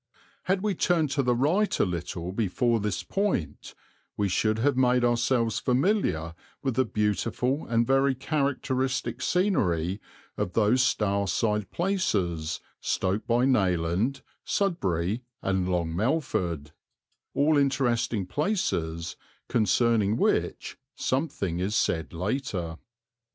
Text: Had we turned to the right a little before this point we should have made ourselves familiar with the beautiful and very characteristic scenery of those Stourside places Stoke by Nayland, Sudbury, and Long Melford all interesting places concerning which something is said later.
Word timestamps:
Had 0.45 0.63
we 0.63 0.73
turned 0.73 1.11
to 1.11 1.21
the 1.21 1.35
right 1.35 1.79
a 1.79 1.85
little 1.85 2.31
before 2.31 2.79
this 2.79 3.03
point 3.03 3.75
we 4.17 4.27
should 4.29 4.57
have 4.57 4.75
made 4.75 5.03
ourselves 5.03 5.59
familiar 5.59 6.33
with 6.63 6.73
the 6.73 6.85
beautiful 6.85 7.67
and 7.67 7.85
very 7.85 8.15
characteristic 8.15 9.21
scenery 9.21 10.01
of 10.37 10.53
those 10.53 10.81
Stourside 10.81 11.69
places 11.69 12.59
Stoke 12.79 13.27
by 13.27 13.45
Nayland, 13.45 14.23
Sudbury, 14.43 15.21
and 15.43 15.69
Long 15.69 15.95
Melford 15.95 16.71
all 17.35 17.55
interesting 17.55 18.25
places 18.25 19.15
concerning 19.49 20.17
which 20.17 20.79
something 20.95 21.59
is 21.59 21.75
said 21.75 22.11
later. 22.11 22.79